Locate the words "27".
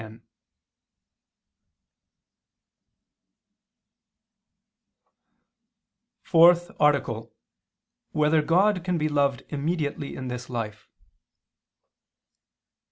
0.01-0.25